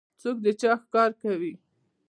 [0.21, 1.53] څوک د چا ښکار کوي؟